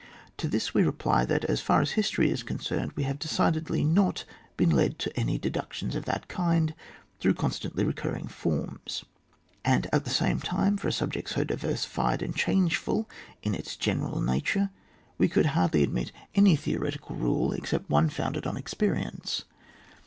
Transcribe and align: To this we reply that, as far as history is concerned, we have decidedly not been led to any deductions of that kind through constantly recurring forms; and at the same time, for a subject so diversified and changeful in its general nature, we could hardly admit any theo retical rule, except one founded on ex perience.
To 0.37 0.47
this 0.47 0.73
we 0.73 0.81
reply 0.81 1.25
that, 1.25 1.45
as 1.45 1.61
far 1.61 1.79
as 1.79 1.91
history 1.91 2.31
is 2.31 2.41
concerned, 2.41 2.93
we 2.95 3.03
have 3.03 3.19
decidedly 3.19 3.83
not 3.83 4.25
been 4.57 4.71
led 4.71 4.97
to 4.97 5.15
any 5.15 5.37
deductions 5.37 5.93
of 5.95 6.05
that 6.05 6.27
kind 6.27 6.73
through 7.19 7.35
constantly 7.35 7.83
recurring 7.83 8.27
forms; 8.27 9.05
and 9.63 9.85
at 9.93 10.03
the 10.03 10.09
same 10.09 10.39
time, 10.39 10.75
for 10.75 10.87
a 10.87 10.91
subject 10.91 11.29
so 11.29 11.43
diversified 11.43 12.23
and 12.23 12.35
changeful 12.35 13.07
in 13.43 13.53
its 13.53 13.75
general 13.75 14.21
nature, 14.21 14.71
we 15.19 15.29
could 15.29 15.45
hardly 15.45 15.83
admit 15.83 16.11
any 16.33 16.55
theo 16.55 16.79
retical 16.79 17.15
rule, 17.21 17.53
except 17.53 17.87
one 17.87 18.09
founded 18.09 18.47
on 18.47 18.57
ex 18.57 18.73
perience. 18.73 19.43